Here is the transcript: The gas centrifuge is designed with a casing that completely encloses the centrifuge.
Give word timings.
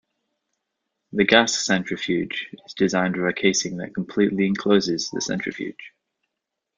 The 1.13 1.25
gas 1.25 1.53
centrifuge 1.53 2.49
is 2.65 2.73
designed 2.73 3.17
with 3.17 3.29
a 3.29 3.33
casing 3.39 3.77
that 3.77 3.93
completely 3.93 4.47
encloses 4.47 5.11
the 5.11 5.21
centrifuge. 5.21 5.93